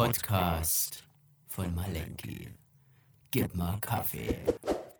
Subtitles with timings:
[0.00, 1.04] Podcast
[1.46, 2.48] von Malenki.
[3.30, 4.34] Gib mal Kaffee.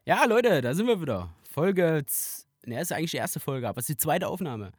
[0.05, 1.35] Ja, Leute, da sind wir wieder.
[1.51, 2.05] Folge,
[2.67, 4.73] ne, ist eigentlich die erste Folge, aber es ist die zweite Aufnahme.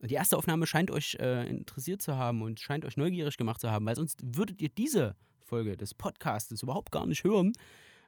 [0.00, 3.60] Und die erste Aufnahme scheint euch äh, interessiert zu haben und scheint euch neugierig gemacht
[3.60, 5.14] zu haben, weil sonst würdet ihr diese
[5.44, 7.52] Folge des Podcastes überhaupt gar nicht hören,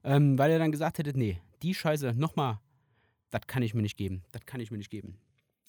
[0.03, 2.59] ähm, weil ihr dann gesagt hättet, nee, die Scheiße nochmal,
[3.31, 4.25] das kann ich mir nicht geben.
[4.33, 5.21] Das kann ich mir nicht geben.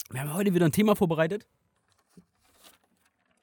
[0.10, 1.46] Wir haben heute wieder ein Thema vorbereitet.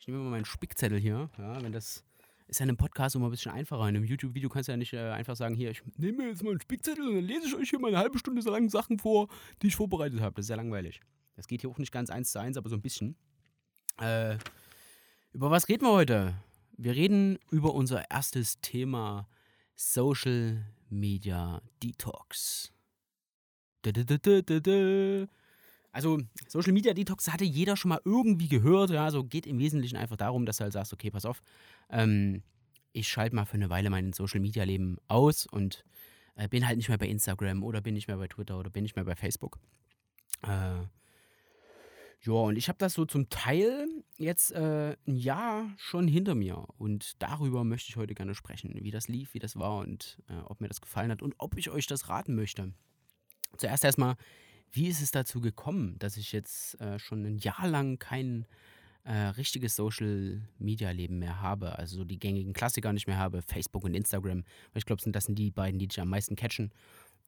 [0.01, 1.31] Ich nehme mal meinen Spickzettel hier.
[1.39, 2.03] Ja, wenn das
[2.49, 3.83] ist ja in einem Podcast immer ein bisschen einfacher.
[3.83, 6.51] In einem YouTube-Video kannst du ja nicht äh, einfach sagen, hier, ich nehme jetzt mal
[6.51, 8.99] einen Spickzettel und dann lese ich euch hier mal eine halbe Stunde so lange Sachen
[8.99, 9.29] vor,
[9.63, 10.35] die ich vorbereitet habe.
[10.37, 11.01] Das ist ja langweilig.
[11.37, 13.17] Das geht hier auch nicht ganz eins zu eins, aber so ein bisschen.
[14.01, 14.39] Äh,
[15.33, 16.35] über was reden wir heute?
[16.77, 19.29] Wir reden über unser erstes Thema
[19.77, 22.73] Social Media Detox.
[25.99, 28.91] Also Social Media Detox hatte jeder schon mal irgendwie gehört.
[28.91, 31.43] Ja, also geht im Wesentlichen einfach darum, dass du halt sagst, okay, pass auf,
[31.91, 32.45] ähm,
[32.93, 35.85] ich schalte mal für eine Weile mein Social Media Leben aus und
[36.37, 38.85] äh, bin halt nicht mehr bei Instagram oder bin nicht mehr bei Twitter oder bin
[38.85, 39.59] nicht mehr bei Facebook.
[40.43, 40.87] Äh,
[42.21, 43.89] ja, und ich habe das so zum Teil
[44.19, 46.65] jetzt äh, ein Jahr schon hinter mir.
[46.79, 50.39] Und darüber möchte ich heute gerne sprechen, wie das lief, wie das war und äh,
[50.45, 52.73] ob mir das gefallen hat und ob ich euch das raten möchte.
[53.57, 54.15] Zuerst erstmal,
[54.73, 58.47] wie ist es dazu gekommen, dass ich jetzt äh, schon ein Jahr lang kein
[59.05, 61.79] äh, richtiges Social-Media-Leben mehr habe?
[61.79, 64.45] Also die gängigen Klassiker nicht mehr habe, Facebook und Instagram.
[64.75, 66.73] Ich glaube, das sind die beiden, die dich am meisten catchen.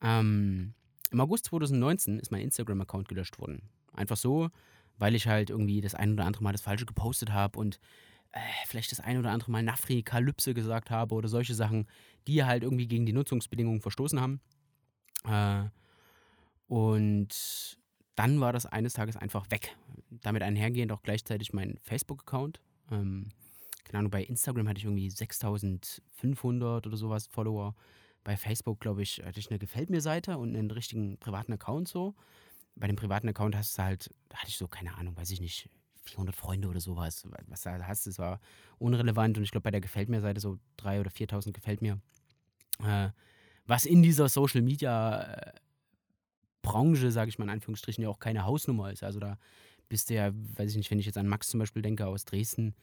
[0.02, 0.74] Ähm,
[1.10, 3.62] Im August 2019 ist mein Instagram-Account gelöscht worden.
[3.92, 4.50] Einfach so,
[4.98, 7.80] weil ich halt irgendwie das ein oder andere Mal das Falsche gepostet habe und
[8.32, 11.86] äh, vielleicht das ein oder andere Mal Nafri-Kalypse gesagt habe oder solche Sachen,
[12.26, 14.40] die halt irgendwie gegen die Nutzungsbedingungen verstoßen haben.
[15.24, 15.70] Äh,
[16.70, 17.76] und
[18.14, 19.76] dann war das eines Tages einfach weg.
[20.22, 22.60] Damit einhergehend auch gleichzeitig mein Facebook-Account.
[22.92, 23.30] Ähm,
[23.82, 27.74] keine Ahnung, bei Instagram hatte ich irgendwie 6500 oder sowas Follower.
[28.22, 32.14] Bei Facebook, glaube ich, hatte ich eine Gefällt mir-Seite und einen richtigen privaten Account so.
[32.76, 35.40] Bei dem privaten Account hast du halt, da hatte ich so, keine Ahnung, weiß ich
[35.40, 35.68] nicht,
[36.04, 37.26] 400 Freunde oder sowas.
[37.48, 38.38] Was da hast, das war
[38.78, 39.38] unrelevant.
[39.38, 42.00] Und ich glaube, bei der Gefällt mir-Seite so 3.000 oder 4.000 Gefällt mir.
[42.78, 43.08] Äh,
[43.66, 45.52] was in dieser Social Media äh,
[46.62, 49.02] Branche, sage ich mal in Anführungsstrichen, ja auch keine Hausnummer ist.
[49.02, 49.38] Also da
[49.88, 52.24] bist du ja, weiß ich nicht, wenn ich jetzt an Max zum Beispiel denke aus
[52.24, 52.74] Dresden,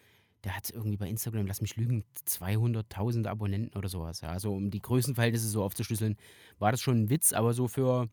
[0.44, 4.22] der hat irgendwie bei Instagram, lass mich lügen, 200.000 Abonnenten oder sowas.
[4.22, 4.30] Ja.
[4.30, 6.16] Also um die Größenverhältnisse so aufzuschlüsseln,
[6.60, 8.10] war das schon ein Witz, aber so für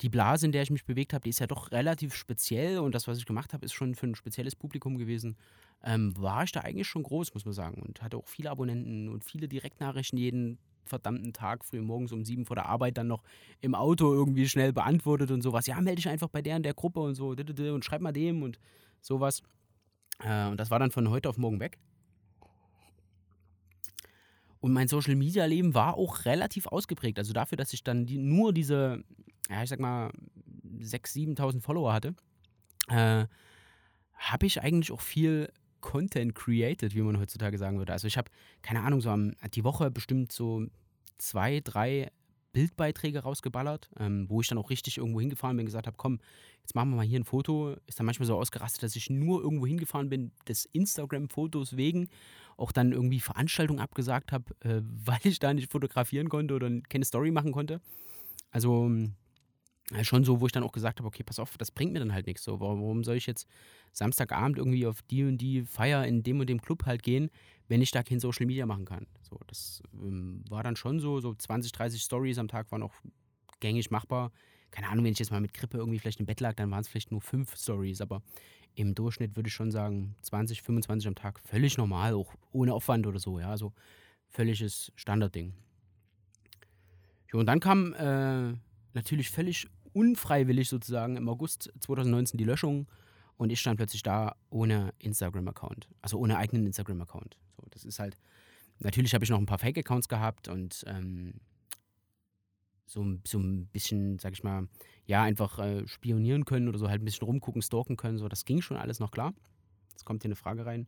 [0.00, 2.94] die Blase, in der ich mich bewegt habe, die ist ja doch relativ speziell und
[2.94, 5.36] das, was ich gemacht habe, ist schon für ein spezielles Publikum gewesen.
[5.82, 7.82] Ähm, war ich da eigentlich schon groß, muss man sagen.
[7.82, 10.58] Und hatte auch viele Abonnenten und viele Direktnachrichten jeden
[10.88, 13.22] verdammten Tag früh morgens um sieben vor der Arbeit dann noch
[13.60, 15.66] im Auto irgendwie schnell beantwortet und sowas.
[15.66, 18.42] Ja, melde dich einfach bei der in der Gruppe und so und schreib mal dem
[18.42, 18.58] und
[19.00, 19.42] sowas.
[20.20, 21.78] Äh, und das war dann von heute auf morgen weg.
[24.60, 27.18] Und mein Social Media Leben war auch relativ ausgeprägt.
[27.18, 29.04] Also dafür, dass ich dann die, nur diese,
[29.48, 30.10] ja, ich sag mal,
[30.80, 32.14] 6.000, 7.000 Follower hatte,
[32.88, 33.26] äh,
[34.14, 37.92] habe ich eigentlich auch viel Content created, wie man heutzutage sagen würde.
[37.92, 38.30] Also ich habe,
[38.62, 40.66] keine Ahnung, so am, die Woche bestimmt so
[41.18, 42.10] zwei, drei
[42.52, 46.18] Bildbeiträge rausgeballert, ähm, wo ich dann auch richtig irgendwo hingefahren bin und gesagt habe, komm,
[46.62, 47.76] jetzt machen wir mal hier ein Foto.
[47.86, 52.08] Ist dann manchmal so ausgerastet, dass ich nur irgendwo hingefahren bin, des Instagram-Fotos wegen,
[52.56, 57.04] auch dann irgendwie Veranstaltungen abgesagt habe, äh, weil ich da nicht fotografieren konnte oder keine
[57.04, 57.80] Story machen konnte.
[58.50, 58.90] Also
[60.02, 62.12] schon so, wo ich dann auch gesagt habe, okay, pass auf, das bringt mir dann
[62.12, 62.44] halt nichts.
[62.44, 63.46] So, warum soll ich jetzt
[63.92, 67.30] Samstagabend irgendwie auf die und die Feier in dem und dem Club halt gehen,
[67.68, 69.06] wenn ich da kein Social Media machen kann?
[69.22, 72.94] So, das ähm, war dann schon so, so 20, 30 Stories am Tag waren auch
[73.60, 74.30] gängig machbar.
[74.70, 76.80] Keine Ahnung, wenn ich jetzt mal mit Grippe irgendwie vielleicht im Bett lag, dann waren
[76.80, 78.22] es vielleicht nur fünf Stories, aber
[78.74, 83.06] im Durchschnitt würde ich schon sagen, 20, 25 am Tag völlig normal, auch ohne Aufwand
[83.06, 83.72] oder so, ja, also
[84.28, 85.54] völliges Standardding.
[87.32, 88.54] Ja, und dann kam äh,
[88.92, 92.88] natürlich völlig unfreiwillig sozusagen im August 2019 die Löschung
[93.36, 97.38] und ich stand plötzlich da ohne Instagram-Account, also ohne eigenen Instagram-Account.
[97.56, 98.16] So, das ist halt,
[98.80, 101.34] natürlich habe ich noch ein paar Fake-Accounts gehabt und ähm,
[102.86, 104.68] so, so ein bisschen, sag ich mal,
[105.06, 108.44] ja, einfach äh, spionieren können oder so halt ein bisschen rumgucken, stalken können, so, das
[108.44, 109.34] ging schon alles noch klar.
[109.90, 110.86] Jetzt kommt hier eine Frage rein.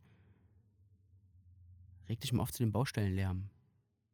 [2.09, 3.49] Reg dich mal auf zu dem Baustellenlärm.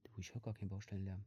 [0.03, 1.23] Du, ich höre gar keinen Baustellenlärm.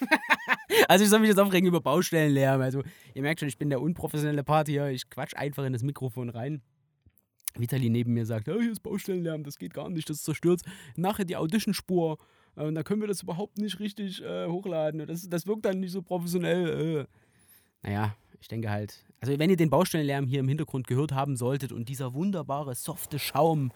[0.88, 2.60] also ich soll mich jetzt aufregen über Baustellenlärm.
[2.60, 2.82] Also
[3.14, 4.88] ihr merkt schon, ich bin der unprofessionelle Part hier.
[4.88, 6.62] Ich quatsch einfach in das Mikrofon rein.
[7.58, 10.60] Vitali neben mir sagt, oh, hier ist Baustellenlärm, das geht gar nicht, das zerstört
[10.96, 12.18] nachher die Audition-Spur.
[12.54, 15.06] Und da können wir das überhaupt nicht richtig äh, hochladen.
[15.06, 17.06] Das, das wirkt dann nicht so professionell.
[17.82, 17.86] Äh.
[17.86, 21.72] Naja, ich denke halt, also wenn ihr den Baustellenlärm hier im Hintergrund gehört haben solltet
[21.72, 23.72] und dieser wunderbare, softe Schaum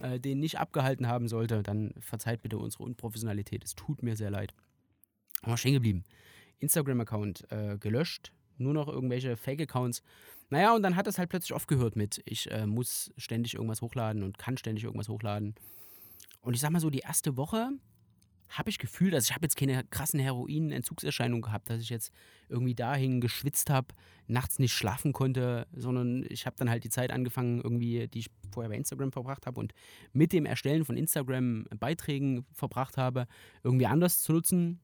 [0.00, 3.64] äh, den nicht abgehalten haben sollte, dann verzeiht bitte unsere Unprofessionalität.
[3.64, 4.54] Es tut mir sehr leid.
[5.42, 6.04] Aber stehen geblieben.
[6.58, 10.02] Instagram-Account äh, gelöscht, nur noch irgendwelche Fake-Accounts.
[10.50, 14.22] Naja, und dann hat es halt plötzlich aufgehört mit, ich äh, muss ständig irgendwas hochladen
[14.22, 15.54] und kann ständig irgendwas hochladen.
[16.42, 17.70] Und ich sag mal so, die erste Woche
[18.50, 22.12] habe ich gefühlt, also ich habe jetzt keine krassen Heroin-Entzugserscheinungen gehabt, dass ich jetzt
[22.48, 23.94] irgendwie dahin geschwitzt habe,
[24.26, 28.30] nachts nicht schlafen konnte, sondern ich habe dann halt die Zeit angefangen, irgendwie, die ich
[28.52, 29.72] vorher bei Instagram verbracht habe und
[30.12, 33.28] mit dem Erstellen von Instagram-Beiträgen verbracht habe,
[33.62, 34.80] irgendwie anders zu nutzen.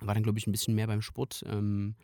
[0.00, 1.44] War dann, glaube ich, ein bisschen mehr beim Sport.
[1.46, 1.94] Ähm,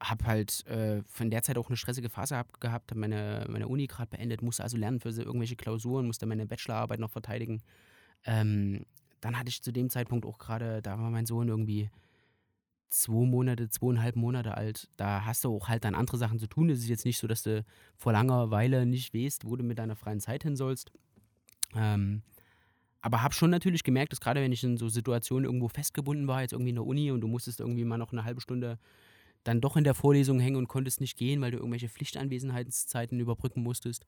[0.00, 3.68] habe halt äh, von der Zeit auch eine stressige Phase hab, gehabt, habe meine, meine
[3.68, 7.62] Uni gerade beendet, musste also lernen für irgendwelche Klausuren, musste meine Bachelorarbeit noch verteidigen.
[8.24, 8.84] Ähm,
[9.20, 11.90] dann hatte ich zu dem Zeitpunkt auch gerade, da war mein Sohn irgendwie
[12.88, 14.88] zwei Monate, zweieinhalb Monate alt.
[14.96, 16.68] Da hast du auch halt dann andere Sachen zu tun.
[16.68, 17.64] Es ist jetzt nicht so, dass du
[17.96, 20.92] vor langer Weile nicht weißt, wo du mit deiner freien Zeit hin sollst.
[21.74, 22.22] Ähm,
[23.02, 26.40] aber habe schon natürlich gemerkt, dass gerade wenn ich in so Situationen irgendwo festgebunden war,
[26.40, 28.78] jetzt irgendwie in der Uni und du musstest irgendwie mal noch eine halbe Stunde
[29.44, 33.62] dann doch in der Vorlesung hängen und konntest nicht gehen, weil du irgendwelche Pflichtanwesenheitszeiten überbrücken
[33.62, 34.06] musstest,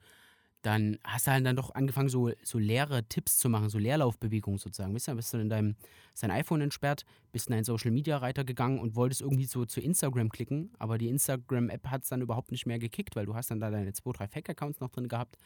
[0.63, 4.59] dann hast du halt dann doch angefangen, so, so leere Tipps zu machen, so Leerlaufbewegungen
[4.59, 4.95] sozusagen.
[4.95, 5.75] Weißt du, bist du in deinem
[6.15, 9.81] sein iPhone entsperrt, bist in einen Social Media Reiter gegangen und wolltest irgendwie so zu
[9.81, 13.51] Instagram klicken, aber die Instagram-App hat es dann überhaupt nicht mehr gekickt, weil du hast
[13.51, 15.37] dann da deine zwei, drei Fake-Accounts noch drin gehabt,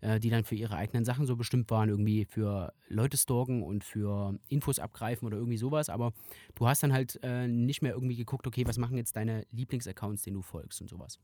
[0.00, 3.84] äh, die dann für ihre eigenen Sachen so bestimmt waren, irgendwie für Leute stalken und
[3.84, 5.88] für Infos abgreifen oder irgendwie sowas.
[5.88, 6.12] Aber
[6.54, 10.22] du hast dann halt äh, nicht mehr irgendwie geguckt, okay, was machen jetzt deine Lieblingsaccounts,
[10.22, 11.18] denen du folgst und sowas.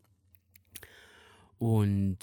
[1.59, 2.19] Und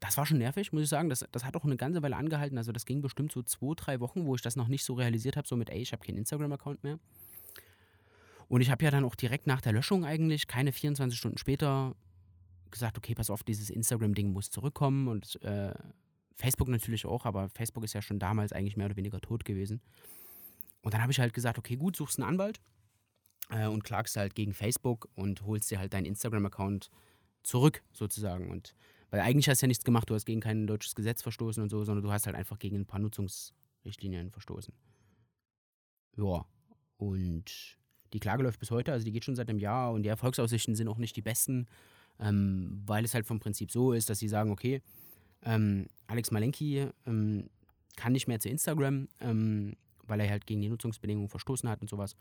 [0.00, 1.08] das war schon nervig, muss ich sagen.
[1.08, 2.58] Das, das hat auch eine ganze Weile angehalten.
[2.58, 5.36] Also das ging bestimmt so zwei, drei Wochen, wo ich das noch nicht so realisiert
[5.36, 6.98] habe, so mit, ey, ich habe keinen Instagram-Account mehr.
[8.48, 11.94] Und ich habe ja dann auch direkt nach der Löschung eigentlich, keine 24 Stunden später,
[12.72, 15.74] gesagt, okay, pass auf, dieses Instagram-Ding muss zurückkommen und äh,
[16.34, 19.80] Facebook natürlich auch, aber Facebook ist ja schon damals eigentlich mehr oder weniger tot gewesen.
[20.82, 22.60] Und dann habe ich halt gesagt, okay, gut, suchst einen Anwalt
[23.50, 26.90] äh, und klagst halt gegen Facebook und holst dir halt deinen Instagram-Account
[27.42, 28.50] zurück, sozusagen.
[28.50, 28.74] Und
[29.10, 31.70] weil eigentlich hast du ja nichts gemacht, du hast gegen kein deutsches Gesetz verstoßen und
[31.70, 34.72] so, sondern du hast halt einfach gegen ein paar Nutzungsrichtlinien verstoßen.
[36.16, 36.44] Ja,
[36.96, 37.78] und
[38.12, 40.74] die Klage läuft bis heute, also die geht schon seit einem Jahr und die Erfolgsaussichten
[40.74, 41.66] sind auch nicht die besten,
[42.20, 44.82] ähm, weil es halt vom Prinzip so ist, dass sie sagen, okay,
[45.42, 47.48] ähm, Alex Malenki ähm,
[47.96, 51.90] kann nicht mehr zu Instagram, ähm, weil er halt gegen die Nutzungsbedingungen verstoßen hat und
[51.90, 52.16] sowas.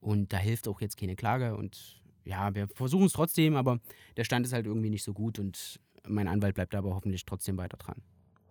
[0.00, 3.80] Und da hilft auch jetzt keine Klage und ja, wir versuchen es trotzdem, aber
[4.16, 7.56] der Stand ist halt irgendwie nicht so gut und mein Anwalt bleibt aber hoffentlich trotzdem
[7.56, 8.02] weiter dran.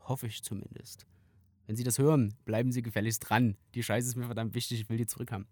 [0.01, 1.06] Hoffe ich zumindest.
[1.68, 3.57] Wenn Sie das hören, bleiben Sie gefälligst dran.
[3.75, 5.48] Die Scheiße ist mir verdammt wichtig, ich will die zurückhaben.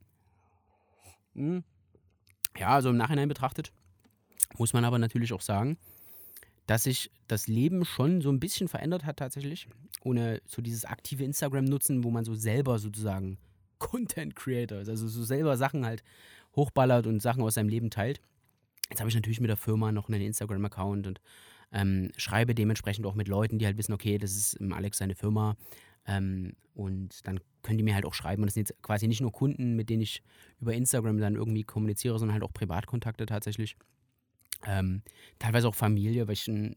[1.34, 1.64] Hm.
[2.58, 3.74] Ja, also im Nachhinein betrachtet
[4.60, 5.78] muss man aber natürlich auch sagen,
[6.68, 9.68] dass sich das Leben schon so ein bisschen verändert hat tatsächlich.
[10.04, 13.38] Ohne so dieses aktive Instagram-Nutzen, wo man so selber sozusagen
[13.80, 16.04] Content Creator ist, also so selber Sachen halt
[16.56, 18.22] hochballert und Sachen aus seinem Leben teilt.
[18.90, 21.22] Jetzt habe ich natürlich mit der Firma noch einen Instagram-Account und
[21.72, 25.58] ähm, schreibe dementsprechend auch mit Leuten, die halt wissen, okay, das ist Alex seine Firma.
[26.08, 28.44] Ähm, und dann können die mir halt auch schreiben.
[28.44, 30.22] Und das sind jetzt quasi nicht nur Kunden, mit denen ich
[30.60, 33.76] über Instagram dann irgendwie kommuniziere, sondern halt auch Privatkontakte tatsächlich.
[34.66, 35.04] Ähm,
[35.40, 36.76] teilweise auch Familie, weil ich ein,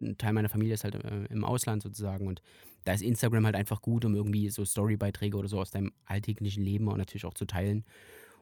[0.00, 2.26] ein Teil meiner Familie ist halt äh, im Ausland sozusagen.
[2.26, 2.42] Und
[2.84, 6.62] da ist Instagram halt einfach gut, um irgendwie so Storybeiträge oder so aus deinem alltäglichen
[6.62, 7.84] Leben und natürlich auch zu teilen.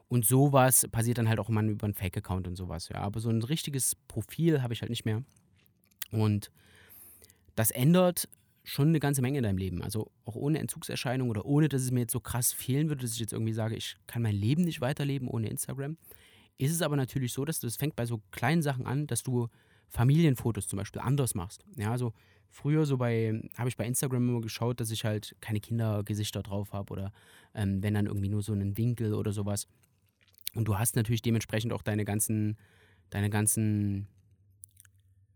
[0.07, 2.97] Und sowas passiert dann halt auch immer über einen Fake-Account und sowas, ja.
[2.97, 5.23] Aber so ein richtiges Profil habe ich halt nicht mehr.
[6.11, 6.51] Und
[7.55, 8.27] das ändert
[8.63, 9.81] schon eine ganze Menge in deinem Leben.
[9.81, 13.13] Also auch ohne Entzugserscheinung oder ohne, dass es mir jetzt so krass fehlen würde, dass
[13.13, 15.97] ich jetzt irgendwie sage, ich kann mein Leben nicht weiterleben ohne Instagram.
[16.57, 19.49] Ist es aber natürlich so, dass das fängt bei so kleinen Sachen an, dass du
[19.89, 21.65] Familienfotos zum Beispiel anders machst.
[21.77, 22.13] Ja, also
[22.49, 26.73] früher so bei, habe ich bei Instagram immer geschaut, dass ich halt keine Kindergesichter drauf
[26.73, 27.11] habe oder
[27.53, 29.67] ähm, wenn dann irgendwie nur so einen Winkel oder sowas.
[30.53, 32.57] Und du hast natürlich dementsprechend auch deine ganzen,
[33.09, 34.07] deine ganzen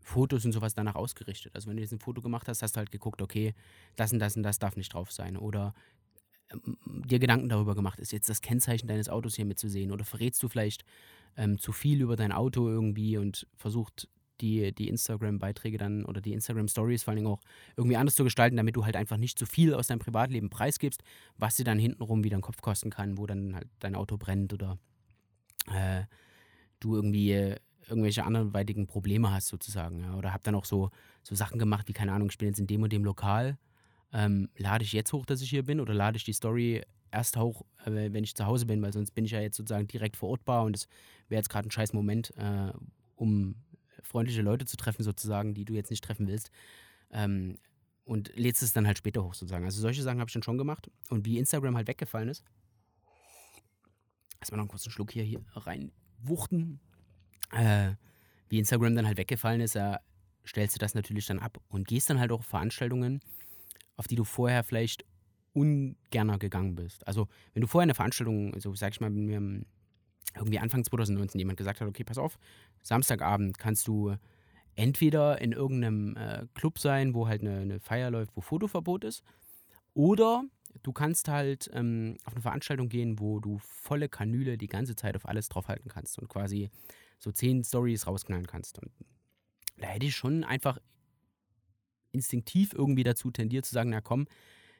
[0.01, 1.53] Fotos und sowas danach ausgerichtet.
[1.53, 3.53] Also wenn du jetzt ein Foto gemacht hast, hast du halt geguckt, okay,
[3.95, 5.37] das und das und das darf nicht drauf sein.
[5.37, 5.73] Oder
[6.85, 9.91] dir Gedanken darüber gemacht, ist jetzt das Kennzeichen deines Autos hier mitzusehen?
[9.91, 10.83] Oder verrätst du vielleicht
[11.37, 14.07] ähm, zu viel über dein Auto irgendwie und versucht
[14.41, 17.41] die, die Instagram-Beiträge dann oder die Instagram-Stories vor allen Dingen auch
[17.75, 21.03] irgendwie anders zu gestalten, damit du halt einfach nicht zu viel aus deinem Privatleben preisgibst,
[21.37, 24.53] was dir dann hintenrum wieder einen Kopf kosten kann, wo dann halt dein Auto brennt
[24.53, 24.77] oder
[25.67, 26.03] äh,
[26.79, 30.03] du irgendwie äh, irgendwelche anderweitigen Probleme hast sozusagen.
[30.03, 30.15] Ja.
[30.15, 30.91] Oder habe dann auch so,
[31.23, 33.57] so Sachen gemacht, wie keine Ahnung, ich bin jetzt in dem und dem Lokal.
[34.11, 37.37] Ähm, lade ich jetzt hoch, dass ich hier bin oder lade ich die Story erst
[37.37, 40.17] hoch, äh, wenn ich zu Hause bin, weil sonst bin ich ja jetzt sozusagen direkt
[40.17, 40.87] vor Ort und es
[41.27, 42.71] wäre jetzt gerade ein scheiß Moment, äh,
[43.15, 43.55] um
[44.01, 46.51] freundliche Leute zu treffen sozusagen, die du jetzt nicht treffen willst.
[47.11, 47.57] Ähm,
[48.05, 49.65] und lädst es dann halt später hoch sozusagen.
[49.65, 50.89] Also solche Sachen habe ich dann schon gemacht.
[51.09, 52.43] Und wie Instagram halt weggefallen ist,
[54.39, 56.79] erstmal noch einen kurzen Schluck hier, hier reinwuchten,
[57.51, 57.91] äh,
[58.49, 59.97] wie Instagram dann halt weggefallen ist, äh,
[60.45, 63.21] stellst du das natürlich dann ab und gehst dann halt auch auf Veranstaltungen,
[63.99, 65.05] auf die du vorher vielleicht
[65.53, 67.05] ungerner gegangen bist.
[67.05, 69.65] Also wenn du vorher eine Veranstaltung, so sag ich mal, wenn mir
[70.35, 72.39] irgendwie Anfang 2019 jemand gesagt hat, okay, pass auf,
[72.81, 74.15] Samstagabend kannst du
[74.75, 79.21] entweder in irgendeinem äh, Club sein, wo halt eine, eine, Feier läuft, wo Fotoverbot ist,
[79.93, 80.45] oder
[80.81, 85.17] du kannst halt ähm, auf eine Veranstaltung gehen, wo du volle Kanüle die ganze Zeit
[85.17, 86.69] auf alles draufhalten kannst und quasi
[87.17, 88.79] so zehn Stories rausknallen kannst.
[88.79, 88.91] Und
[89.77, 90.79] da hätte ich schon einfach
[92.11, 94.27] instinktiv irgendwie dazu tendiert zu sagen, na komm,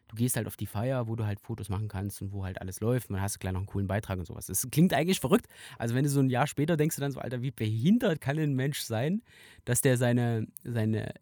[0.10, 2.60] du gehst halt auf die Feier, wo du halt Fotos machen kannst und wo halt
[2.60, 4.48] alles läuft und dann hast du gleich noch einen coolen Beitrag und sowas.
[4.48, 5.48] Das klingt eigentlich verrückt.
[5.78, 8.38] Also wenn du so ein Jahr später denkst du dann so, Alter, wie behindert kann
[8.38, 9.22] ein Mensch sein,
[9.66, 11.14] dass der seine, seine,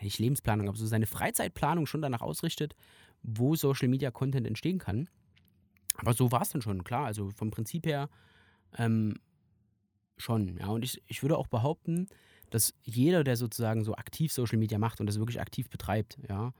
[0.00, 2.74] nicht Lebensplanung, aber so seine Freizeitplanung schon danach ausrichtet,
[3.22, 5.08] wo Social Media Content entstehen kann.
[5.96, 7.06] Aber so war es dann schon, klar.
[7.06, 8.08] Also vom Prinzip her
[8.78, 9.14] ähm,
[10.16, 10.68] schon, ja.
[10.68, 12.08] Und ich, ich würde auch behaupten,
[12.52, 16.52] dass jeder, der sozusagen so aktiv Social Media macht und das wirklich aktiv betreibt, ja,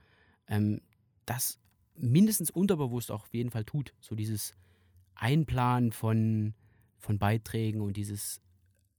[0.47, 0.81] ähm,
[1.25, 1.59] das
[1.95, 3.93] mindestens unterbewusst auch auf jeden Fall tut.
[4.01, 4.53] So dieses
[5.13, 6.55] Einplanen von,
[6.97, 8.41] von Beiträgen und dieses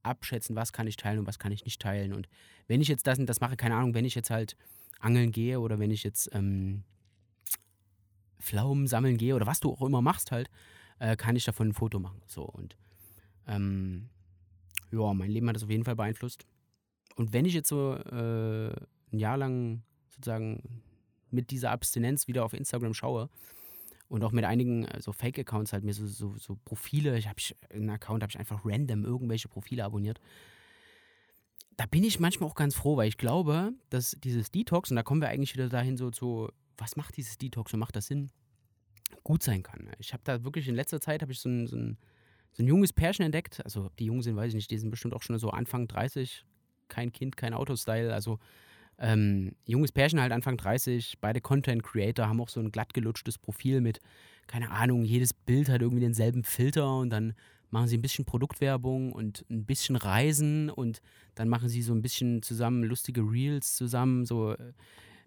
[0.05, 2.13] Abschätzen, was kann ich teilen und was kann ich nicht teilen.
[2.13, 2.29] Und
[2.69, 4.57] wenn ich jetzt das und das mache, keine Ahnung, wenn ich jetzt halt
[5.01, 6.85] angeln gehe oder wenn ich jetzt ähm,
[8.39, 10.49] Pflaumen sammeln gehe oder was du auch immer machst halt,
[11.01, 12.23] äh, kann ich davon ein Foto machen.
[12.29, 12.77] So und
[13.49, 14.11] ähm,
[14.93, 16.47] ja, mein Leben hat das auf jeden Fall beeinflusst.
[17.17, 18.73] Und wenn ich jetzt so äh,
[19.13, 20.83] ein Jahr lang sozusagen
[21.31, 23.29] mit dieser Abstinenz wieder auf Instagram schaue
[24.09, 27.41] und auch mit einigen so Fake-Accounts halt mir so, so, so Profile, ich habe
[27.71, 30.21] einen Account, habe ich einfach random irgendwelche Profile abonniert.
[31.77, 35.03] Da bin ich manchmal auch ganz froh, weil ich glaube, dass dieses Detox, und da
[35.03, 38.31] kommen wir eigentlich wieder dahin so zu, was macht dieses Detox und macht das Sinn,
[39.25, 39.91] gut sein kann.
[39.99, 41.99] Ich habe da wirklich in letzter Zeit, habe ich so ein, so, ein,
[42.53, 44.91] so ein junges Pärchen entdeckt, also ob die jung sind, weiß ich nicht, die sind
[44.91, 46.45] bestimmt auch schon so Anfang 30,
[46.95, 48.39] kein Kind, kein Autostyle, also
[48.99, 53.39] ähm, junges Pärchen halt Anfang 30, beide Content Creator, haben auch so ein glatt gelutschtes
[53.39, 54.01] Profil mit,
[54.47, 57.35] keine Ahnung, jedes Bild hat irgendwie denselben Filter und dann
[57.71, 61.01] machen sie ein bisschen Produktwerbung und ein bisschen Reisen und
[61.35, 64.73] dann machen sie so ein bisschen zusammen lustige Reels zusammen, so äh,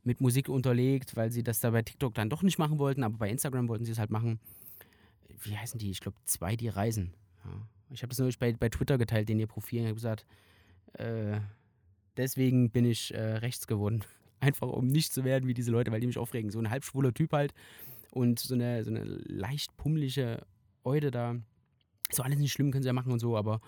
[0.03, 3.17] mit Musik unterlegt, weil sie das da bei TikTok dann doch nicht machen wollten, aber
[3.17, 4.39] bei Instagram wollten sie es halt machen.
[5.43, 5.91] Wie heißen die?
[5.91, 7.13] Ich glaube, zwei, die reisen.
[7.43, 7.51] Ja.
[7.89, 10.25] Ich habe das neulich bei, bei Twitter geteilt, den ihr Profil, und habe gesagt,
[10.93, 11.39] äh,
[12.17, 14.03] deswegen bin ich äh, rechts geworden.
[14.39, 16.51] Einfach um nicht zu werden wie diese Leute, weil die mich aufregen.
[16.51, 17.53] So ein halbschwuler Typ halt
[18.11, 20.45] und so eine, so eine leicht pummelige
[20.83, 21.35] Eude da.
[22.11, 23.61] So alles nicht schlimm, können sie ja machen und so, aber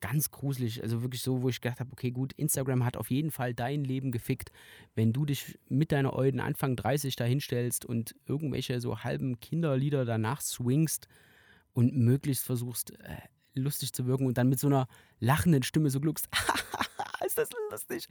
[0.00, 0.82] ganz gruselig.
[0.82, 3.84] Also wirklich so, wo ich gedacht habe, okay, gut, Instagram hat auf jeden Fall dein
[3.84, 4.50] Leben gefickt,
[4.94, 10.04] wenn du dich mit deiner Euden Anfang 30 da hinstellst und irgendwelche so halben Kinderlieder
[10.04, 11.08] danach swingst
[11.72, 13.16] und möglichst versuchst, äh,
[13.54, 14.88] lustig zu wirken und dann mit so einer
[15.18, 16.28] lachenden Stimme so gluckst.
[17.26, 18.08] ist das lustig.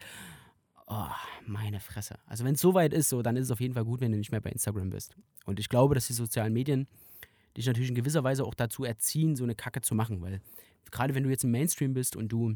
[0.87, 1.07] Oh,
[1.45, 2.15] meine Fresse.
[2.25, 4.11] Also wenn es so weit ist, so, dann ist es auf jeden Fall gut, wenn
[4.11, 5.15] du nicht mehr bei Instagram bist.
[5.45, 6.87] Und ich glaube, dass die sozialen Medien
[7.55, 10.21] dich natürlich in gewisser Weise auch dazu erziehen, so eine Kacke zu machen.
[10.21, 10.41] Weil
[10.89, 12.55] gerade wenn du jetzt im Mainstream bist und du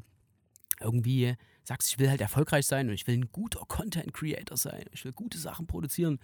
[0.82, 4.86] irgendwie sagst, ich will halt erfolgreich sein und ich will ein guter Content Creator sein,
[4.92, 6.20] ich will gute Sachen produzieren,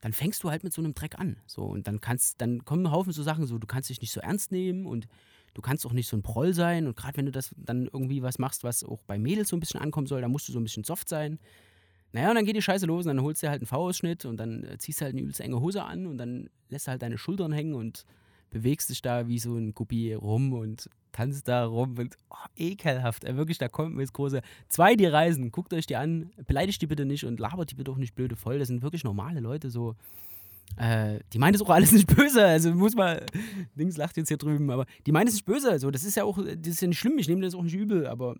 [0.00, 1.38] dann fängst du halt mit so einem Dreck an.
[1.46, 4.12] So, und dann kannst, dann kommen ein Haufen so Sachen, so, du kannst dich nicht
[4.12, 5.08] so ernst nehmen und
[5.58, 6.86] du kannst auch nicht so ein Proll sein.
[6.86, 9.60] Und gerade wenn du das dann irgendwie was machst, was auch bei Mädels so ein
[9.60, 11.40] bisschen ankommen soll, dann musst du so ein bisschen soft sein.
[12.12, 14.36] Naja, und dann geht die Scheiße los und dann holst du halt einen V-Ausschnitt und
[14.36, 17.02] dann äh, ziehst du halt eine übelst enge Hose an und dann lässt du halt
[17.02, 18.04] deine Schultern hängen und
[18.50, 23.24] bewegst dich da wie so ein Guppi rum und tanzt da rum und oh, ekelhaft.
[23.24, 24.40] Äh, wirklich, da kommt mir jetzt große.
[24.68, 27.90] Zwei, die reisen, guckt euch die an, beleidigt die bitte nicht und labert die bitte
[27.90, 28.60] auch nicht blöde voll.
[28.60, 29.96] Das sind wirklich normale Leute, so
[30.76, 33.20] äh, die meint es auch alles nicht böse, also muss man,
[33.74, 36.24] Dings lacht jetzt hier drüben, aber die meint es nicht böse, also das ist ja
[36.24, 38.36] auch, das ist ja nicht schlimm, ich nehme das auch nicht übel, aber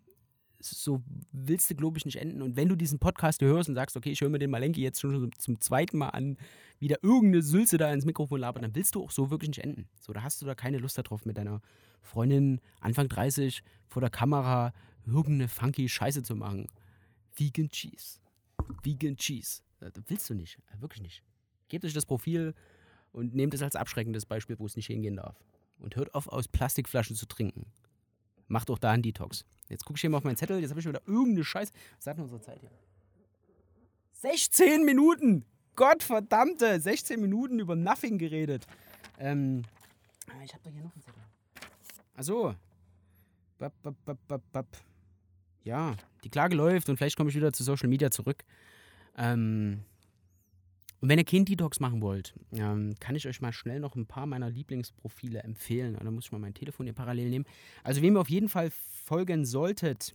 [0.60, 2.42] so willst du, glaube ich, nicht enden.
[2.42, 5.00] Und wenn du diesen Podcast hörst und sagst, okay, ich höre mir den Malenki jetzt
[5.00, 6.36] schon zum zweiten Mal an,
[6.80, 9.88] wieder irgendeine Sülze da ins Mikrofon labert, dann willst du auch so wirklich nicht enden.
[10.00, 11.60] So, da hast du da keine Lust darauf, mit deiner
[12.02, 14.72] Freundin Anfang 30 vor der Kamera
[15.06, 16.66] irgendeine funky Scheiße zu machen.
[17.34, 18.18] Vegan Cheese.
[18.82, 19.62] Vegan Cheese.
[19.80, 20.58] Das willst du nicht.
[20.80, 21.22] Wirklich nicht.
[21.68, 22.54] Gebt euch das Profil
[23.12, 25.36] und nehmt es als abschreckendes Beispiel, wo es nicht hingehen darf.
[25.78, 27.66] Und hört auf, aus Plastikflaschen zu trinken.
[28.48, 29.44] Macht auch da einen Detox.
[29.68, 30.60] Jetzt gucke ich hier mal auf meinen Zettel.
[30.60, 31.72] Jetzt habe ich wieder irgendeine Scheiße.
[31.98, 32.70] Was hat denn unsere Zeit hier?
[34.12, 35.44] 16 Minuten!
[35.76, 36.80] Gottverdammte!
[36.80, 38.66] 16 Minuten über Nothing geredet.
[39.18, 39.62] Ähm,
[40.44, 41.22] ich habe da hier noch einen Zettel.
[42.16, 42.54] Achso.
[43.58, 44.66] Bap, bap, bap, bap, bap.
[45.62, 45.94] Ja,
[46.24, 48.44] die Klage läuft und vielleicht komme ich wieder zu Social Media zurück.
[49.16, 49.84] Ähm,
[51.00, 54.06] Und wenn ihr keinen Detox machen wollt, ähm, kann ich euch mal schnell noch ein
[54.06, 55.94] paar meiner Lieblingsprofile empfehlen.
[55.94, 57.44] Dann muss ich mal mein Telefon hier parallel nehmen.
[57.84, 60.14] Also, wem ihr auf jeden Fall folgen solltet,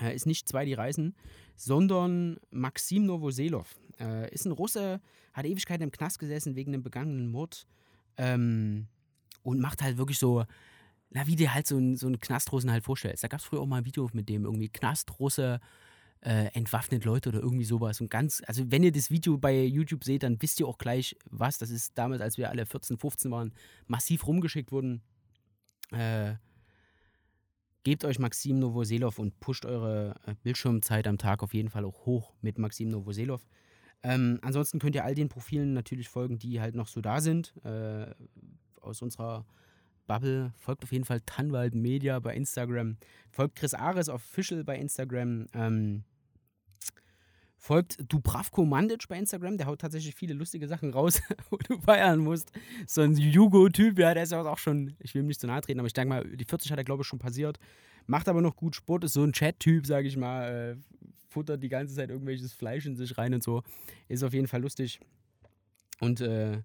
[0.00, 1.14] äh, ist nicht zwei die Reisen,
[1.56, 3.78] sondern Maxim Novoselov.
[3.98, 5.00] Äh, ist ein Russe,
[5.34, 7.66] hat Ewigkeiten im Knast gesessen wegen einem begangenen Mord
[8.16, 8.86] ähm,
[9.42, 10.44] und macht halt wirklich so,
[11.10, 13.22] na, wie dir halt so ein, so ein Knastrussen halt vorstellst.
[13.22, 15.60] Da gab es früher auch mal ein Video mit dem irgendwie Knastrusse
[16.22, 18.00] äh, entwaffnet Leute oder irgendwie sowas.
[18.00, 21.16] Und ganz, also wenn ihr das Video bei YouTube seht, dann wisst ihr auch gleich,
[21.30, 21.58] was.
[21.58, 23.52] Das ist damals, als wir alle 14, 15 waren,
[23.86, 25.02] massiv rumgeschickt wurden.
[25.92, 26.34] Äh,
[27.82, 32.04] gebt euch Maxim Novoselov und pusht eure äh, Bildschirmzeit am Tag auf jeden Fall auch
[32.04, 33.46] hoch mit Maxim Novoselov.
[34.02, 37.54] Ähm, ansonsten könnt ihr all den Profilen natürlich folgen, die halt noch so da sind.
[37.64, 38.14] Äh,
[38.80, 39.46] aus unserer
[40.10, 40.52] Bubble.
[40.56, 42.96] Folgt auf jeden Fall Tanwald Media bei Instagram.
[43.30, 45.46] Folgt Chris Ares Official bei Instagram.
[45.54, 46.02] Ähm,
[47.56, 49.56] folgt Dubravko Mandic bei Instagram.
[49.56, 52.50] Der haut tatsächlich viele lustige Sachen raus, wo du feiern musst.
[52.88, 55.60] So ein Jugo-Typ, ja, der ist ja auch schon, ich will ihm nicht zu nahe
[55.60, 57.60] treten, aber ich denke mal, die 40 hat er, glaube ich, schon passiert.
[58.08, 60.74] Macht aber noch gut Sport, ist so ein Chat-Typ, sage ich mal.
[60.74, 60.76] Äh,
[61.28, 63.62] futtert die ganze Zeit irgendwelches Fleisch in sich rein und so.
[64.08, 64.98] Ist auf jeden Fall lustig
[66.00, 66.62] und äh,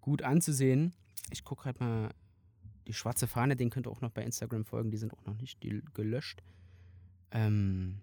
[0.00, 0.94] gut anzusehen.
[1.30, 2.10] Ich gucke gerade mal
[2.90, 5.36] die schwarze Fahne, den könnt ihr auch noch bei Instagram folgen, die sind auch noch
[5.36, 6.42] nicht gelöscht.
[7.30, 8.00] Ähm,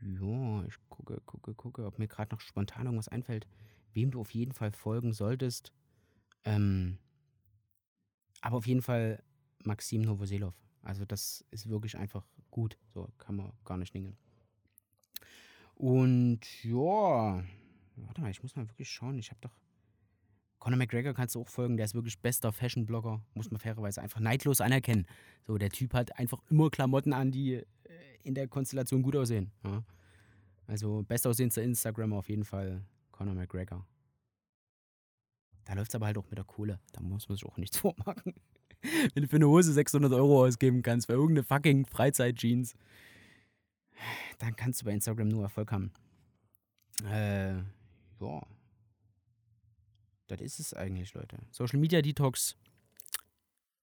[0.00, 3.46] ja, ich gucke, gucke, gucke, ob mir gerade noch spontan irgendwas einfällt,
[3.92, 5.72] wem du auf jeden Fall folgen solltest.
[6.44, 6.98] Ähm,
[8.40, 9.22] aber auf jeden Fall
[9.62, 10.54] Maxim Novoselov.
[10.82, 12.76] Also das ist wirklich einfach gut.
[12.92, 14.16] So kann man gar nicht dingen.
[15.76, 17.44] Und ja,
[17.94, 19.16] warte mal, ich muss mal wirklich schauen.
[19.16, 19.56] Ich habe doch
[20.60, 24.20] Conor McGregor kannst du auch folgen, der ist wirklich bester Fashion-Blogger, muss man fairerweise einfach
[24.20, 25.06] neidlos anerkennen.
[25.46, 27.64] So, der Typ hat einfach immer Klamotten an, die äh,
[28.22, 29.50] in der Konstellation gut aussehen.
[29.64, 29.82] Ja.
[30.66, 33.86] Also bestaussehendster Instagrammer auf jeden Fall Conor McGregor.
[35.64, 36.78] Da läuft es aber halt auch mit der Kohle.
[36.92, 38.34] Da muss man sich auch nichts vormachen.
[39.14, 42.74] Wenn du für eine Hose 600 Euro ausgeben kannst, für irgendeine fucking Freizeit-Jeans,
[44.38, 45.90] dann kannst du bei Instagram nur Erfolg haben.
[47.04, 48.42] Äh, ja.
[50.36, 51.38] Das ist es eigentlich, Leute.
[51.50, 52.56] Social Media Detox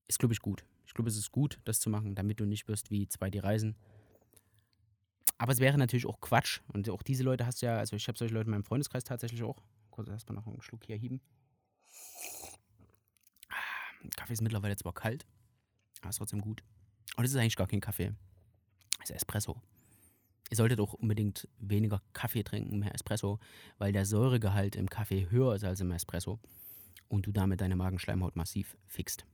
[0.07, 0.63] ist, glaube ich, gut.
[0.85, 3.39] Ich glaube, es ist gut, das zu machen, damit du nicht wirst wie zwei, die
[3.39, 3.75] reisen.
[5.37, 6.61] Aber es wäre natürlich auch Quatsch.
[6.67, 9.03] Und auch diese Leute hast du ja, also ich habe solche Leute in meinem Freundeskreis
[9.03, 9.61] tatsächlich auch.
[9.91, 11.21] Kurz erstmal noch einen Schluck hier hieben.
[14.15, 15.25] Kaffee ist mittlerweile zwar kalt,
[16.01, 16.63] aber ist trotzdem gut.
[17.17, 18.13] Und es ist eigentlich gar kein Kaffee.
[19.03, 19.61] Es ist Espresso.
[20.49, 23.39] Ihr solltet auch unbedingt weniger Kaffee trinken, mehr Espresso,
[23.77, 26.39] weil der Säuregehalt im Kaffee höher ist als im Espresso
[27.09, 29.25] und du damit deine Magenschleimhaut massiv fixt.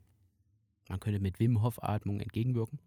[0.90, 2.80] Man könnte mit Wim Hof Atmung entgegenwirken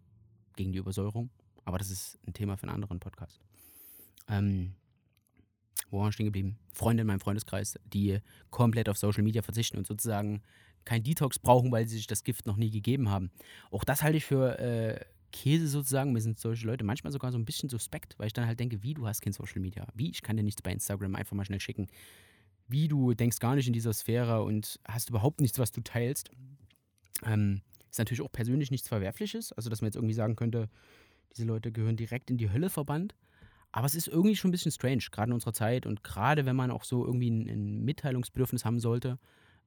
[0.56, 1.30] gegen die Übersäuerung,
[1.64, 3.40] aber das ist ein Thema für einen anderen Podcast.
[4.28, 4.74] Ähm,
[5.90, 6.58] wo waren wir stehen geblieben?
[6.72, 8.18] Freunde in meinem Freundeskreis, die
[8.50, 10.42] komplett auf Social Media verzichten und sozusagen
[10.84, 13.30] kein Detox brauchen, weil sie sich das Gift noch nie gegeben haben.
[13.70, 16.12] Auch das halte ich für äh, Käse sozusagen.
[16.12, 18.82] Mir sind solche Leute manchmal sogar so ein bisschen suspekt, weil ich dann halt denke,
[18.82, 19.86] wie, du hast kein Social Media.
[19.94, 21.86] Wie, ich kann dir nichts bei Instagram einfach mal schnell schicken.
[22.68, 26.30] Wie, du denkst gar nicht in dieser Sphäre und hast überhaupt nichts, was du teilst.
[27.24, 29.52] Ähm, ist natürlich auch persönlich nichts Verwerfliches.
[29.52, 30.68] Also, dass man jetzt irgendwie sagen könnte,
[31.32, 33.14] diese Leute gehören direkt in die Hölle verbannt.
[33.72, 36.56] Aber es ist irgendwie schon ein bisschen strange, gerade in unserer Zeit und gerade wenn
[36.56, 39.18] man auch so irgendwie ein, ein Mitteilungsbedürfnis haben sollte,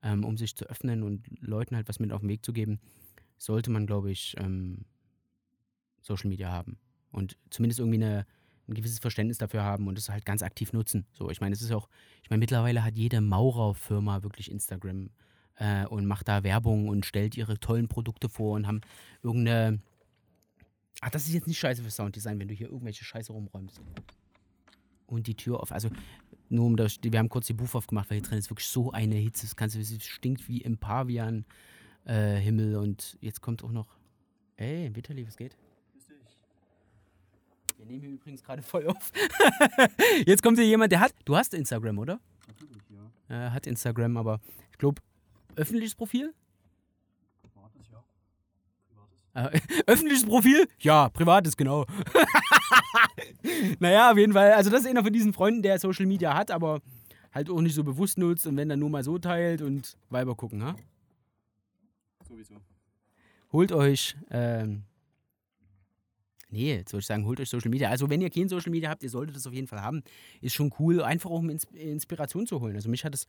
[0.01, 2.79] ähm, um sich zu öffnen und Leuten halt was mit auf den Weg zu geben,
[3.37, 4.85] sollte man, glaube ich, ähm,
[6.01, 6.77] Social Media haben.
[7.11, 8.25] Und zumindest irgendwie eine,
[8.67, 11.05] ein gewisses Verständnis dafür haben und es halt ganz aktiv nutzen.
[11.13, 11.89] So, ich meine, es ist auch,
[12.23, 15.09] ich meine, mittlerweile hat jede Maurerfirma wirklich Instagram
[15.59, 18.81] äh, und macht da Werbung und stellt ihre tollen Produkte vor und haben
[19.21, 19.79] irgendeine.
[21.01, 23.81] Ach, das ist jetzt nicht scheiße für Sounddesign, wenn du hier irgendwelche Scheiße rumräumst.
[25.05, 25.71] Und die Tür auf.
[25.71, 25.89] Also,
[26.49, 26.99] nur um das.
[27.01, 29.45] Wir haben kurz die Buch aufgemacht, weil hier drin ist wirklich so eine Hitze.
[29.45, 32.73] Das Ganze es stinkt wie im Pavian-Himmel.
[32.73, 33.97] Äh, und jetzt kommt auch noch.
[34.57, 35.55] Ey, Vitali, was geht?
[37.79, 39.11] Wir nehmen hier übrigens gerade voll auf.
[40.25, 41.13] Jetzt kommt hier jemand, der hat.
[41.23, 42.19] Du hast Instagram, oder?
[42.47, 43.35] Natürlich, ja.
[43.35, 45.01] Er hat Instagram, aber ich glaube,
[45.55, 46.33] öffentliches Profil?
[47.41, 48.03] Privates, ja.
[49.33, 49.65] Privates.
[49.77, 50.67] Äh, öffentliches Profil?
[50.79, 51.85] Ja, privates, genau.
[53.79, 54.51] naja, auf jeden Fall.
[54.51, 56.81] Also, das ist einer von diesen Freunden, der Social Media hat, aber
[57.31, 60.35] halt auch nicht so bewusst nutzt und wenn dann nur mal so teilt und Weiber
[60.35, 60.75] gucken, ha?
[62.27, 62.55] Sowieso.
[63.53, 64.83] Holt euch ähm,
[66.49, 67.89] Nee, jetzt würde ich sagen, holt euch Social Media.
[67.89, 70.01] Also, wenn ihr kein Social Media habt, ihr solltet das auf jeden Fall haben.
[70.41, 72.75] Ist schon cool, einfach auch um Ins Inspiration zu holen.
[72.75, 73.27] Also, mich hat das,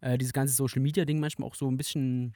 [0.00, 2.32] äh, dieses ganze Social Media Ding manchmal auch so ein bisschen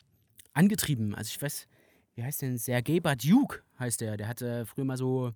[0.53, 1.14] angetrieben.
[1.14, 1.66] Also, ich weiß,
[2.14, 2.59] wie heißt denn?
[2.59, 4.16] Sergei Badjuk heißt der.
[4.16, 5.33] Der hatte früher mal so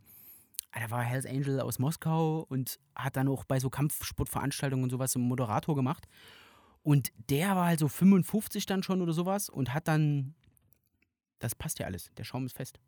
[0.73, 5.17] da war Hells Angel aus Moskau und hat dann auch bei so Kampfsportveranstaltungen und sowas
[5.17, 6.07] einen Moderator gemacht.
[6.83, 10.35] Und der war halt so 55 dann schon oder sowas und hat dann,
[11.39, 12.79] das passt ja alles, der Schaum ist fest.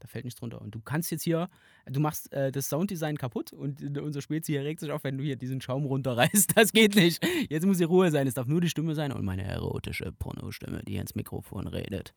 [0.00, 0.60] Da fällt nichts drunter.
[0.60, 1.48] Und du kannst jetzt hier,
[1.86, 5.24] du machst äh, das Sounddesign kaputt und unser Spezi hier regt sich auf, wenn du
[5.24, 6.52] hier diesen Schaum runterreißt.
[6.60, 7.24] Das geht nicht.
[7.48, 8.26] Jetzt muss hier Ruhe sein.
[8.26, 12.12] Es darf nur die Stimme sein und meine erotische Pornostimme, die ins Mikrofon redet.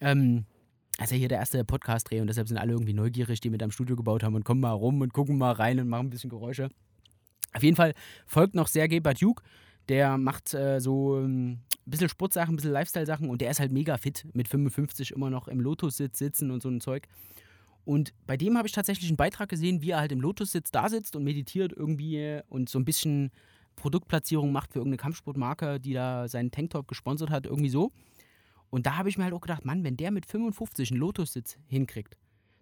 [0.00, 0.46] Ähm,
[0.98, 3.96] also hier der erste Podcast-Dreh und deshalb sind alle irgendwie neugierig, die mit am Studio
[3.96, 6.68] gebaut haben und kommen mal rum und gucken mal rein und machen ein bisschen Geräusche.
[7.54, 7.94] Auf jeden Fall
[8.26, 9.42] folgt noch Sergei Batjuk.
[9.88, 11.18] Der macht äh, so
[11.86, 15.30] ein bisschen Sportsachen, ein bisschen Lifestyle-Sachen und der ist halt mega fit mit 55 immer
[15.30, 17.08] noch im Lotus-Sitz sitzen und so ein Zeug.
[17.84, 20.88] Und bei dem habe ich tatsächlich einen Beitrag gesehen, wie er halt im Lotus-Sitz da
[20.88, 23.32] sitzt und meditiert irgendwie und so ein bisschen
[23.74, 27.90] Produktplatzierung macht für irgendeine Kampfsportmarke, die da seinen Tanktop gesponsert hat, irgendwie so.
[28.70, 31.58] Und da habe ich mir halt auch gedacht, Mann, wenn der mit 55 einen Lotus-Sitz
[31.66, 32.16] hinkriegt,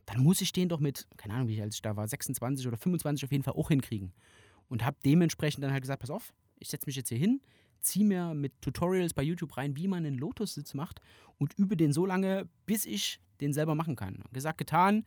[0.07, 2.67] dann muss ich den doch mit, keine Ahnung, wie ich als ich da war, 26
[2.67, 4.13] oder 25 auf jeden Fall auch hinkriegen.
[4.69, 7.41] Und habe dementsprechend dann halt gesagt, pass auf, ich setze mich jetzt hier hin,
[7.81, 11.01] ziehe mir mit Tutorials bei YouTube rein, wie man einen Lotus-Sitz macht
[11.38, 14.23] und übe den so lange, bis ich den selber machen kann.
[14.33, 15.05] Gesagt, getan,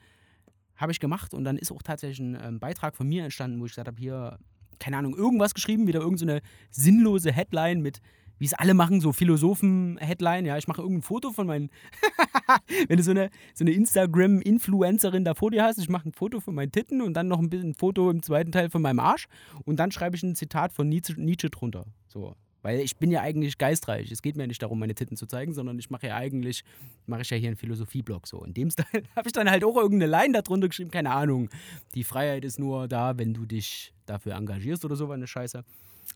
[0.75, 3.65] habe ich gemacht und dann ist auch tatsächlich ein ähm, Beitrag von mir entstanden, wo
[3.65, 4.39] ich gesagt habe, hier,
[4.79, 8.01] keine Ahnung, irgendwas geschrieben, wieder irgendeine so sinnlose Headline mit
[8.39, 11.69] wie es alle machen, so Philosophen-Headline, ja, ich mache irgendein Foto von meinen,
[12.89, 16.41] wenn du so eine, so eine Instagram-Influencerin da vor dir hast, ich mache ein Foto
[16.41, 19.27] von meinen Titten und dann noch ein bisschen Foto im zweiten Teil von meinem Arsch
[19.63, 22.36] und dann schreibe ich ein Zitat von Nietzsche, Nietzsche drunter, so.
[22.63, 24.10] Weil ich bin ja eigentlich geistreich.
[24.10, 26.63] Es geht mir nicht darum, meine Titten zu zeigen, sondern ich mache ja eigentlich,
[27.06, 28.43] mache ich ja hier einen Philosophieblog so.
[28.43, 31.49] In dem Style habe ich dann halt auch irgendeine Line darunter geschrieben, keine Ahnung.
[31.93, 35.63] Die Freiheit ist nur da, wenn du dich dafür engagierst oder so, eine Scheiße.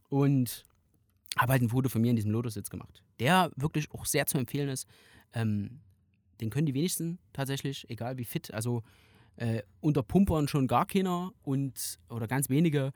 [0.10, 0.66] Und
[1.38, 4.38] habe halt ein Foto von mir in diesem Lotus-Sitz gemacht, der wirklich auch sehr zu
[4.38, 4.88] empfehlen ist.
[5.34, 5.82] Ähm,
[6.40, 8.54] den können die wenigsten tatsächlich, egal wie fit.
[8.54, 8.84] Also
[9.36, 12.94] äh, unter Pumpern schon gar keiner und oder ganz wenige.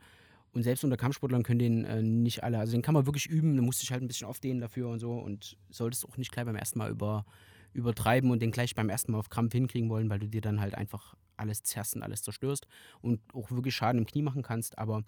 [0.52, 2.58] Und selbst unter Kampfsportlern können den äh, nicht alle.
[2.58, 4.88] Also den kann man wirklich üben, da musst du dich halt ein bisschen aufdehnen dafür
[4.88, 5.12] und so.
[5.14, 7.24] Und solltest auch nicht gleich beim ersten Mal über,
[7.72, 10.60] übertreiben und den gleich beim ersten Mal auf Krampf hinkriegen wollen, weil du dir dann
[10.60, 12.66] halt einfach alles zerrst und alles zerstörst
[13.00, 14.78] und auch wirklich Schaden im Knie machen kannst.
[14.78, 15.04] Aber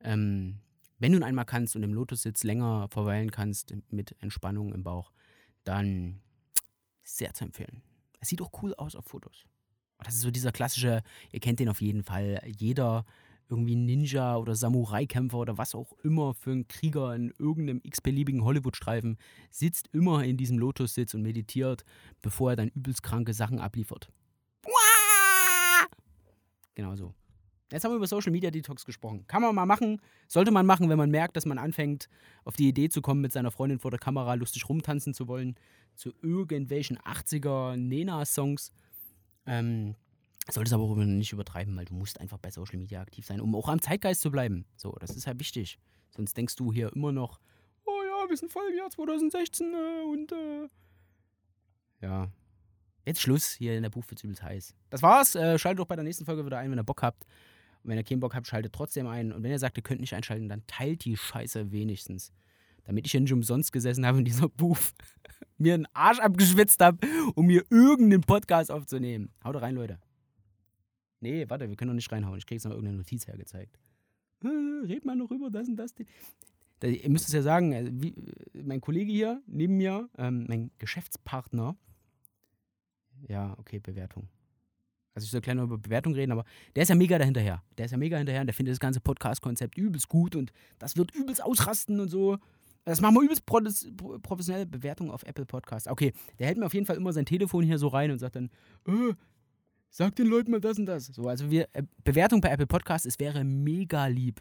[0.00, 0.60] ähm,
[0.98, 5.12] wenn du ihn einmal kannst und im Lotussitz länger verweilen kannst mit Entspannung im Bauch,
[5.64, 6.20] dann
[7.02, 7.82] sehr zu empfehlen.
[8.20, 9.44] Es sieht auch cool aus auf Fotos.
[9.98, 13.04] Das ist so dieser klassische, ihr kennt den auf jeden Fall, jeder
[13.48, 19.18] irgendwie Ninja oder Samurai-Kämpfer oder was auch immer für ein Krieger in irgendeinem x-beliebigen Hollywood-Streifen
[19.50, 21.84] sitzt immer in diesem Lotussitz und meditiert,
[22.20, 24.10] bevor er dann übelst kranke Sachen abliefert.
[26.74, 27.12] Genau so.
[27.72, 29.26] Jetzt haben wir über Social Media Detox gesprochen.
[29.26, 32.08] Kann man mal machen, sollte man machen, wenn man merkt, dass man anfängt,
[32.44, 35.56] auf die Idee zu kommen, mit seiner Freundin vor der Kamera lustig rumtanzen zu wollen,
[35.94, 38.72] zu irgendwelchen 80er Nena-Songs.
[39.44, 39.96] Ähm,
[40.54, 43.54] solltest aber auch nicht übertreiben, weil du musst einfach bei Social Media aktiv sein, um
[43.54, 44.64] auch am Zeitgeist zu bleiben.
[44.76, 45.78] So, das ist halt wichtig.
[46.10, 47.38] Sonst denkst du hier immer noch,
[47.84, 50.68] oh ja, wir sind voll im Jahr 2016 äh, und äh,
[52.00, 52.30] ja.
[53.04, 54.74] Jetzt Schluss, hier in der Buch wird's übelst heiß.
[54.90, 55.34] Das war's.
[55.34, 57.24] Äh, schaltet doch bei der nächsten Folge wieder ein, wenn ihr Bock habt.
[57.82, 59.32] Und wenn ihr keinen Bock habt, schaltet trotzdem ein.
[59.32, 62.32] Und wenn ihr sagt, ihr könnt nicht einschalten, dann teilt die Scheiße wenigstens.
[62.84, 64.92] Damit ich ja nicht umsonst gesessen habe in dieser Booth,
[65.56, 66.98] mir einen Arsch abgeschwitzt habe,
[67.34, 69.30] um mir irgendeinen Podcast aufzunehmen.
[69.42, 69.98] Haut rein, Leute.
[71.20, 72.38] Nee, warte, wir können doch nicht reinhauen.
[72.38, 73.78] Ich jetzt noch irgendeine Notiz hergezeigt.
[74.44, 75.94] Red mal noch über das und das.
[76.80, 78.14] Da, ihr müsst es ja sagen, also wie,
[78.54, 81.76] mein Kollege hier neben mir, ähm, mein Geschäftspartner,
[83.26, 84.28] ja, okay, Bewertung.
[85.14, 86.44] Also ich soll gleich noch über Bewertung reden, aber
[86.76, 87.64] der ist ja mega dahinterher.
[87.76, 90.96] Der ist ja mega hinterher und der findet das ganze Podcast-Konzept übelst gut und das
[90.96, 92.38] wird übelst ausrasten und so.
[92.84, 95.88] Das machen wir übelst professionelle Bewertung auf Apple Podcast.
[95.88, 98.36] Okay, der hält mir auf jeden Fall immer sein Telefon hier so rein und sagt
[98.36, 98.50] dann,
[98.86, 99.14] äh,
[99.90, 101.06] sag den Leuten mal das und das.
[101.06, 104.40] So, also wir, äh, Bewertung bei Apple Podcast, es wäre mega lieb.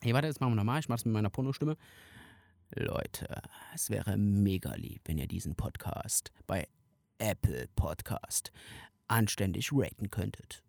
[0.00, 0.80] Hey, warte, jetzt machen wir nochmal.
[0.80, 1.76] Ich mach's mit meiner Pornostimme.
[2.74, 3.42] Leute,
[3.74, 6.68] es wäre mega lieb, wenn ihr diesen Podcast bei
[7.18, 8.52] Apple Podcast
[9.08, 10.62] anständig raten könntet.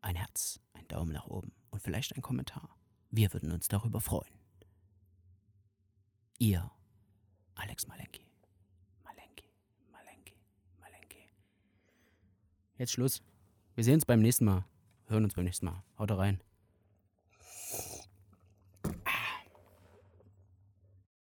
[0.00, 2.76] Ein Herz, ein Daumen nach oben und vielleicht ein Kommentar.
[3.10, 4.34] Wir würden uns darüber freuen.
[6.38, 6.70] Ihr,
[7.54, 8.26] Alex Malenki.
[9.04, 9.48] Malenki,
[9.92, 10.34] Malenki,
[10.80, 11.30] Malenki.
[12.76, 13.22] Jetzt Schluss.
[13.74, 14.64] Wir sehen uns beim nächsten Mal.
[15.08, 15.82] Hören uns beim nächsten Mal.
[15.98, 16.40] Haut rein.